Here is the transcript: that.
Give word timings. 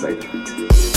that. 0.00 0.87